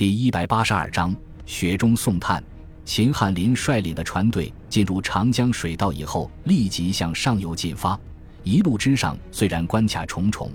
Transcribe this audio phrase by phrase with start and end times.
[0.00, 1.14] 第一百八十二章
[1.44, 2.42] 雪中送炭。
[2.86, 8.00] 秦汉林率领的船队进入长江水道以后，立即向上游进发。
[8.42, 10.50] 一路之上虽然关卡重重，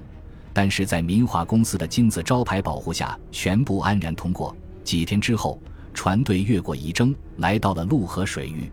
[0.51, 4.57] 但是在民华公司的金字招牌保护下，全部安然通过。
[4.83, 5.61] 几天之后，
[5.93, 8.71] 船队越过仪征，来到了陆河水域。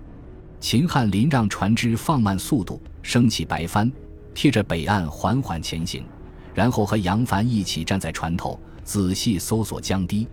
[0.59, 3.93] 秦汉林让船只放慢速度，升起白帆，
[4.33, 6.03] 贴着北岸缓缓前行，
[6.55, 10.27] 然后和杨帆一起站在船头，仔细搜索江堤。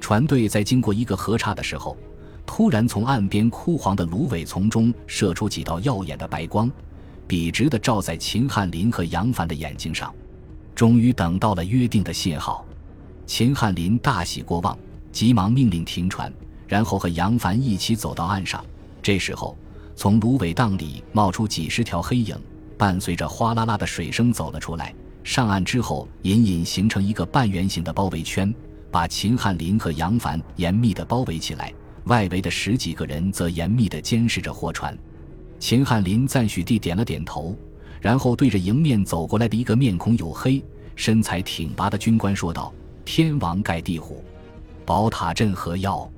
[0.00, 1.96] 船队在经过一个河岔的时候，
[2.44, 6.70] 突然从岸边枯黄的芦苇丛中射出几道耀眼的白光。
[7.26, 10.14] 笔直的照在秦汉林和杨帆的眼睛上，
[10.74, 12.64] 终于等到了约定的信号。
[13.26, 14.76] 秦汉林大喜过望，
[15.10, 16.30] 急忙命令停船，
[16.68, 18.62] 然后和杨帆一起走到岸上。
[19.02, 19.56] 这时候，
[19.96, 22.36] 从芦苇荡里冒出几十条黑影，
[22.76, 24.94] 伴随着哗啦啦的水声走了出来。
[25.22, 28.54] 上岸之后，隐隐形成一个半圆形的包围圈，
[28.94, 31.74] 把秦汉林和杨帆严密地包围起来。
[32.04, 34.96] 外围的十几个人则严密地监视着货船。
[35.58, 37.58] 秦汉林赞许地点了点头，
[38.00, 42.72] 然后对着迎面走过来的一个面孔黝黑、身材挺拔的军官说道
[43.04, 44.22] ：“天王盖地虎，
[44.86, 46.08] 宝塔镇河妖。”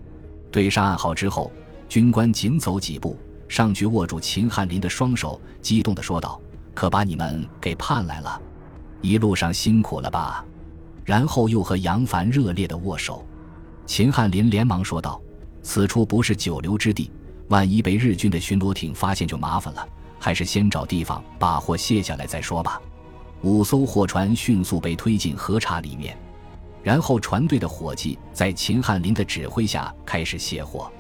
[0.53, 1.50] 对上暗号之后，
[1.89, 3.17] 军官紧走几步，
[3.48, 6.39] 上去握住秦汉林的双手，激动地说道
[6.75, 8.39] ：“可把你们给盼来了，
[9.00, 10.45] 一路上辛苦了吧？”
[11.07, 13.25] 然后又和杨凡热烈的握手。
[13.87, 15.19] 秦汉林连忙说道
[15.62, 17.11] ：“此处不是久留之地。”
[17.49, 22.83] 万一被日军的巡逻艇发现就麻烦了，还是先找地方把货卸下来再说吧。
[23.43, 26.19] 五艘货船迅速被推进河岔里面，
[26.83, 30.91] 然后船队的伙计在秦汉林的指挥下开始卸货。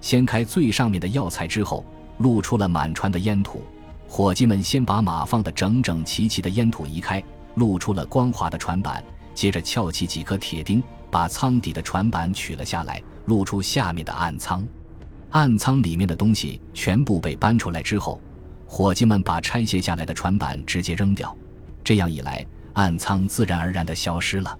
[0.00, 1.84] 掀开最上面的药材之后，
[2.18, 3.62] 露出了满船的烟土。
[4.08, 7.22] 伙计们先把码放的整整齐齐的烟土移开，
[7.54, 9.02] 露出了光滑的船板，
[9.34, 14.66] 接着撬起几颗铁钉，把舱底的船板取了下来，露出下面的暗舱。
[15.30, 18.20] 暗舱里面的东西全部被搬出来之后，
[18.66, 21.36] 伙计们把拆卸下来的船板直接扔掉，
[21.82, 24.56] 这样一来，暗舱自然而然地消失了。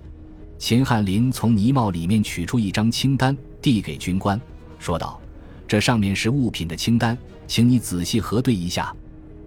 [0.58, 4.40] 秦汉林从泥帽里面取出一张清单，递给军官，
[4.78, 5.20] 说道
[5.66, 7.16] ：“这上面是物品的清单，
[7.46, 8.94] 请你仔细核对一下。”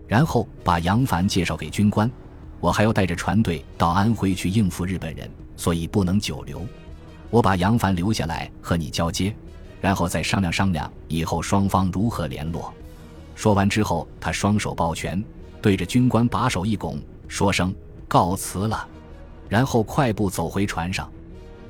[0.08, 2.10] 然后把杨凡介绍给军官
[2.60, 6.66] ：“我还要带着船队到安徽去应付日本人，所以不能久留。
[7.30, 9.36] 我把杨凡留下来和你交接。”
[9.80, 12.74] 然后再商量商量以后双方如何联络。
[13.36, 15.24] 说完之后，他双手抱拳，
[15.62, 17.74] 对着军官把手一拱，说声
[18.08, 18.88] 告辞了，
[19.48, 21.08] 然后快步走回船上。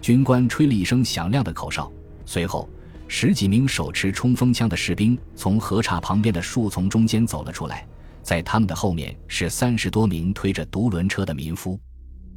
[0.01, 1.91] 军官吹了一声响亮的口哨，
[2.25, 2.67] 随后
[3.09, 7.85] 十几名手持冲锋枪的士兵从河岔旁边的树丛中间走了出来，
[8.27, 11.79] 在他们的后面是三十多名推着独轮车的民夫。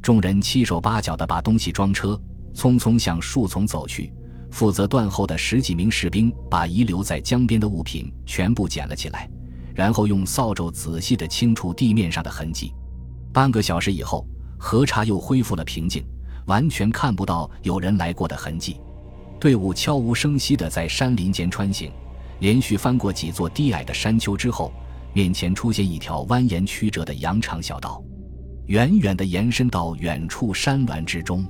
[0.00, 2.16] 众人七手八脚地把东西装车，
[2.54, 4.12] 匆匆向树丛走去。
[4.52, 9.28] 负责断后的十几名士兵把遗留在江边的物品全部捡了起来，
[9.74, 12.72] 然后用扫帚仔细地清除地面上的痕迹。
[13.32, 14.24] 半个小时以后，
[14.60, 16.04] 河岔又恢复了平静，
[16.46, 18.80] 完全看不到有人来过的痕迹。
[19.40, 21.90] 队伍悄无声息地在山林间穿行，
[22.38, 24.72] 连续翻过几座低矮的山丘之后，
[25.12, 28.02] 面前出现一条蜿蜒曲折的羊肠小道，
[28.66, 31.44] 远远地延伸到远处山峦之中。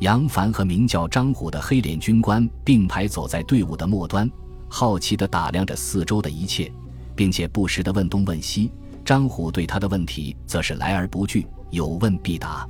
[0.00, 4.30] 杨凡和名叫张虎的黑脸军官并排走在队伍的末端，
[4.68, 6.72] 好奇地打量着四周的一切，
[7.16, 8.70] 并且不时地问东问西。
[9.04, 12.68] 张虎对他的问题则是来而不拒，有问必答。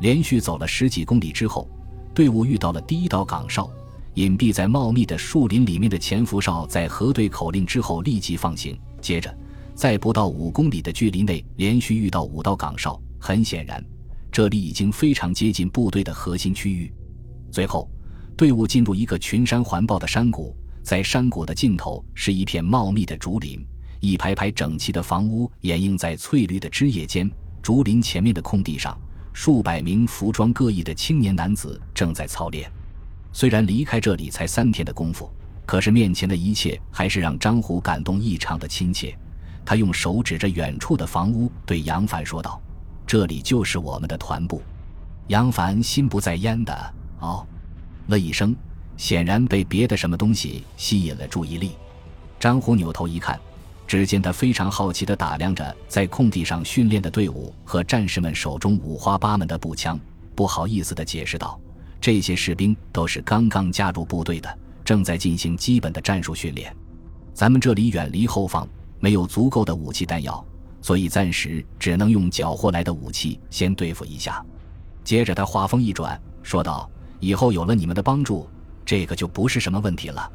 [0.00, 1.68] 连续走了十几公里之后，
[2.14, 3.68] 队伍遇到了第一道岗哨。
[4.14, 8.76] 隐蔽在茂密的树林里面的潜伏哨在核对口令之后立即放行。
[9.00, 9.32] 接着，
[9.80, 13.82] 在不到五公里的距离内连续遇到五道岗哨，很显然。
[14.30, 16.92] 这里已经非常接近部队的核心区域。
[17.50, 17.90] 最后，
[18.36, 23.66] 队伍进入一个群山环抱的山谷，在山谷的尽头是一片茂密的竹林，
[24.00, 27.30] 一排排整齐的房屋掩映在翠绿的枝叶间。
[27.62, 28.94] 竹林前面的空地上，
[29.32, 32.70] 数百名服装各异的青年男子正在操练。
[33.32, 35.30] 虽然离开这里才三天的功夫，
[35.64, 39.16] 可是面前的一切还是让张虎感动异常的亲切。
[39.70, 42.60] 他用手指着远处的房屋，对杨凡说道。
[43.06, 44.60] 这里就是我们的团部，
[45.28, 47.46] 杨凡心不在焉的哦
[48.08, 48.52] 了一声，
[48.96, 51.76] 显然被别的什么东西吸引了注意力。
[52.40, 53.38] 张虎扭头一看，
[53.86, 59.96] 只见他非常好奇地打量着在空地上训练的队伍和战士们手中五花八门的步枪，
[60.34, 61.56] 不好意思地解释道
[62.02, 66.74] ：“这些士兵都是刚刚加入部队的，正在进行基本的战术训练。
[67.32, 68.68] 咱们这里远离后方，
[69.00, 70.44] 没有足够的武器弹药。”
[70.82, 74.42] 所以暂时只能用缴获来的武器先对付一下。
[75.04, 78.48] 接着他话锋一转，说道：“以后有了你们的帮助，
[78.82, 80.32] 这个就不是什么问题了。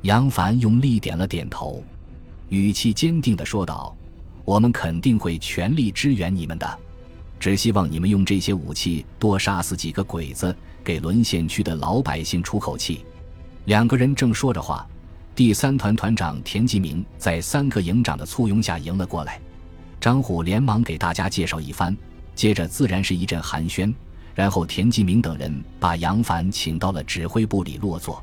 [0.00, 1.84] 杨凡用力点了点头，
[2.48, 3.94] 语气坚定地说道
[4.46, 6.78] ：“我们肯定会全力支援你们的，
[7.38, 13.04] 只希望你们用这些武器多杀死几个鬼子，给沦陷区的老百姓出口气。”
[13.66, 14.88] 两个人正说着话，
[15.34, 19.40] 第三团团长田继明在三个营长的簇拥下迎了过来。
[19.98, 21.96] 张虎连忙给大家介绍一番，
[22.34, 23.92] 接着自然是一阵寒暄。
[24.34, 28.22] 然后田继明等人把杨凡请到了指挥部里落座。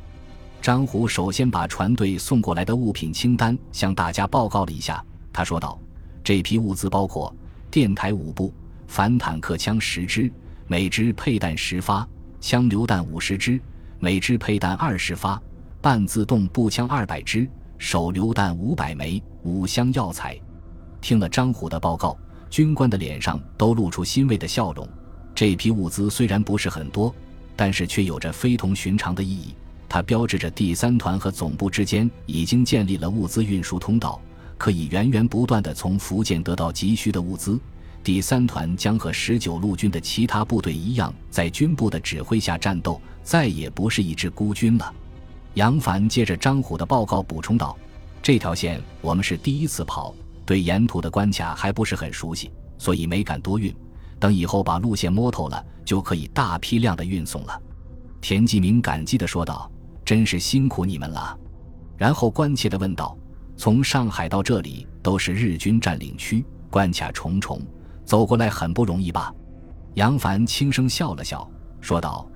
[0.62, 5.04] 张虎首先把船队送过来的物品清单向大家报告了一下。
[5.32, 5.80] 他说道
[6.24, 7.34] ：“这批物资包括
[7.72, 8.54] 电台五部、
[8.88, 10.32] 反坦克枪十支，
[10.68, 12.08] 每支配弹十发；
[12.40, 13.60] 枪榴弹五十支，
[14.00, 15.42] 每支配弹二十发；
[15.82, 20.40] 半自动步枪二百支，手榴弹五百枚；五箱药材。”
[21.02, 22.18] 听了张虎的报告，
[22.50, 24.88] 军官的脸上都露出欣慰的笑容。
[25.34, 27.14] 这批物资虽然不是很多，
[27.56, 29.56] 但是却有着非同寻常的意义。
[29.88, 34.22] 它标志着第三团和总部之间已经建立了物资运输通道，
[34.58, 37.60] 可以源源不断地从福建得到急需的物资。
[38.04, 44.94] 第三团将和十九路军的其他部队一样，在军部的指挥下战斗，再也不是一支孤军了。
[45.56, 47.78] 杨凡接着张虎的报告补充道
[48.22, 50.14] ：“这条线我们是第一次跑，
[50.46, 53.76] 对沿途的关卡还不是很熟悉，所以没敢多运。”
[54.20, 57.62] 等以后把路线摸透了，就可以大批量的运送了。
[58.20, 59.72] 田继明感激地说道
[60.04, 61.38] ：“真是辛苦你们了。”
[61.98, 63.18] 然后关切地问道
[63.56, 67.62] ：“从上海到这里都是日军占领区，关卡重重，
[68.04, 69.34] 走过来很不容易吧？”
[69.96, 71.50] 杨凡轻声笑了笑，
[71.80, 72.30] 说道：“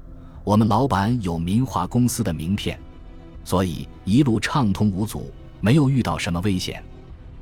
[0.46, 2.80] 我们老板有民华公司的名片，
[3.44, 6.84] 所以一路畅通无阻，没有遇到什么危险。”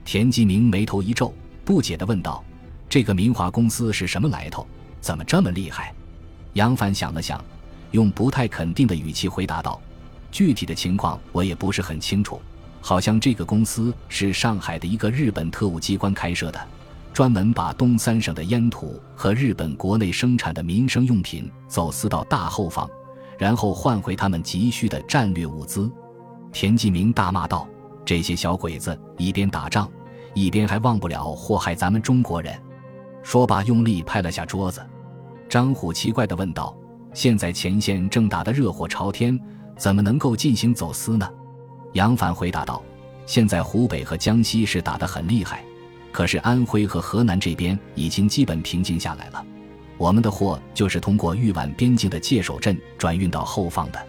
[0.03, 1.33] 田继明眉头一皱，
[1.63, 2.43] 不解地问道。
[2.89, 4.67] 这个民华公司是什么来头？
[4.99, 5.93] 怎么这么厉害？
[6.53, 7.43] 杨帆想了想，
[7.91, 9.79] 用不太肯定的语气回答道
[10.31, 12.41] ：“具体的情况我也不是很清楚，
[12.81, 16.67] 好像这个公司是上海的一个日本特务机关开设的，
[17.13, 22.89] 专门把东三省的烟土和日本国内生产的民生用品走私到大后方，
[23.41, 25.91] 然后换回他们急需的战略物资。”
[26.53, 27.67] 田继明大骂道
[28.05, 29.89] ：“这些小鬼子一边打仗，
[30.35, 32.53] 一边还忘不了祸害咱们中国人！”
[33.23, 34.85] 说罢，用力拍了下桌子。
[35.49, 36.75] 张虎奇怪地问道
[37.15, 39.39] ：“现在前线正打得热火朝天，
[39.75, 41.27] 怎么能够进行走私呢？”
[41.93, 42.83] 杨凡回答道
[43.25, 45.63] ：“现在湖北和江西是打得很厉害，
[46.11, 49.43] 可是安徽和河南这边已经基本平静下来了。
[50.01, 54.03] 我们的货就是通过豫皖边境的界首镇转运到后方的。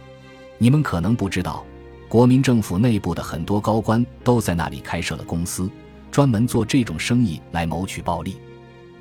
[0.56, 1.66] 你们可能不知道，
[2.08, 5.70] 国民政府内部的很多高官都在那里开设了公司，
[6.10, 8.38] 专门做这种生意来谋取暴利。”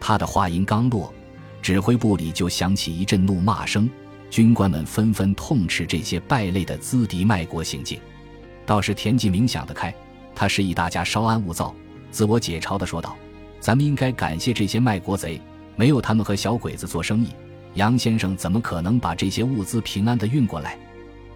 [0.02, 1.14] 他的话音刚落，
[1.62, 3.90] 指挥部里就响起一阵怒骂声，
[4.30, 7.98] 军官们纷纷痛斥这些败类的资敌卖国行径。
[8.66, 9.96] 倒是田继明想得开，
[10.36, 11.74] 他示意大家稍安勿躁，
[12.12, 13.16] 自我解嘲地说道
[13.62, 15.40] ：“咱们应该感谢这些卖国贼，
[15.82, 17.30] 没有他们和小鬼子做生意，
[17.74, 20.78] 杨先生怎么可能把这些物资平安地运过来？”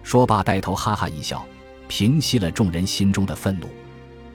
[0.04, 1.44] 说罢，带头哈哈一笑，
[1.88, 3.66] 平息了众人心中的愤怒。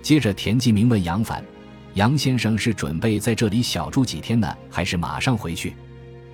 [0.01, 1.41] 接着，田继明问杨凡。
[1.93, 5.73] 杨先生是准备在这里小住几天呢，还是马上回去？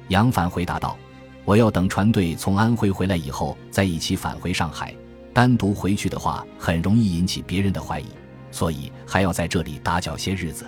[0.07, 0.97] 杨凡回答道
[1.45, 4.91] ：“我要等船队从安徽回来以后，再一起返回上海。
[5.35, 8.07] 单独回去的话，很容易引起别人的怀疑，
[8.49, 10.65] 所以还要在这里打搅些日子。”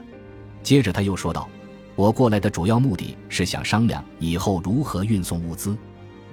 [0.61, 1.49] 接着他又说道
[1.95, 5.77] ：“我过来的主要目的是想商量以后如何运送物资。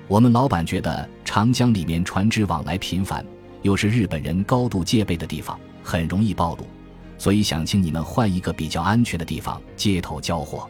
[0.08, 3.26] 我们老板觉得长江里面船只往来频繁，
[3.62, 6.64] 又是日本人高度戒备的地方，很容易暴露。”
[7.18, 10.68] 所以想请你们换一个比较安全的地方接头交货。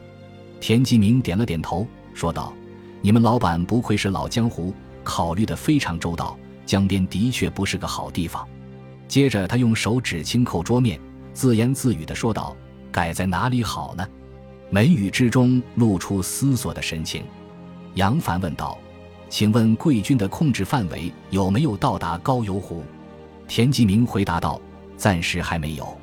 [0.60, 2.54] 田继明点了点头，说道
[3.02, 6.38] ：“你们老板不愧是老江湖，考虑的非常周到。
[6.64, 8.46] 江边的确不是个好地方。”
[9.06, 10.98] 接着他用手指轻扣桌面，
[11.34, 12.56] 自言自语地说道
[12.90, 14.06] ：“改在哪里好呢？”
[14.68, 17.24] 眉宇之中露出思索的神情。
[17.94, 18.76] 杨凡问道
[19.30, 22.82] ：“请问贵军的控制范围有没有到达高邮湖？”
[23.48, 24.60] 田继明回答道
[24.96, 25.96] ：“暂时还没有。”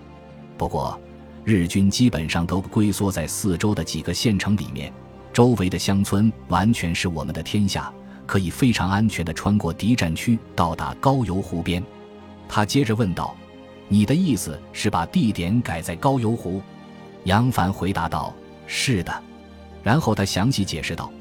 [0.58, 1.00] 不过，
[1.44, 4.92] 日军基本上都龟缩在四周的几个县城里面，
[5.34, 7.92] 周围的乡村完全是我们的天下，
[8.26, 11.84] 可以非常安全地穿过敌占区到达高邮湖边。
[12.48, 13.36] 他接着问道
[13.90, 16.62] ：“你的意思是把地点改在高邮湖？”
[17.26, 18.34] 杨凡回答道
[18.68, 19.24] ：“是的。”
[19.84, 21.12] 然后他详细解释道：“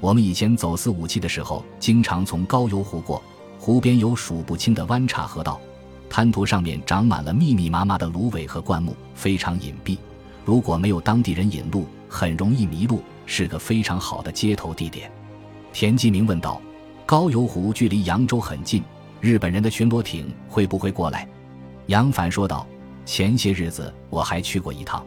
[0.00, 3.22] 我们以前走私武器的时候，经常从高邮湖过，
[3.58, 5.60] 湖边有数不清的弯岔河道。”
[6.08, 9.96] 滩涂上面长满了密密麻麻的芦苇和灌木，非常隐蔽。
[10.44, 15.10] 如果没有当地人引路，很容易迷路，是个非常好的接头地点。
[15.72, 16.60] 田继明问道
[17.06, 18.84] ：“高邮湖距离扬州很近，
[19.20, 21.26] 日本人的巡逻艇会不会过来？
[21.86, 22.66] 杨帆说道
[23.06, 25.06] ：“前些日子我还去过一趟，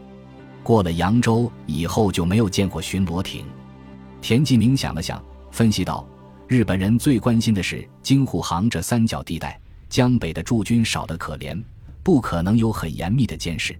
[0.66, 3.46] 过了扬州以后就没有见过巡逻艇。”
[4.20, 6.04] 田继明想了想，分析道
[6.48, 11.62] ：“日本人最关心的是京沪杭这三角地带，江北的驻军少得可怜，
[12.02, 13.78] 不可能有很严密的监视。”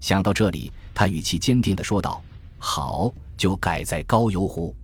[0.00, 2.22] 想到这里，他语气坚定地说道
[2.60, 4.76] ：“好，就改在高邮湖。”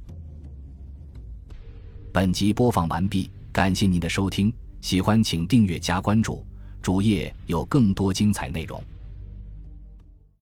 [2.11, 6.43] 本集播放完毕，感谢您的收听，喜欢请订阅加关注，
[6.81, 8.83] 主页有更多精彩内容。